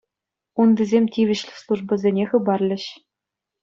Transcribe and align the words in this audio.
Унтисем 0.63 1.05
тивӗҫлӗ 1.17 1.53
службӑсене 1.61 2.23
хыпарлӗҫ. 2.35 2.83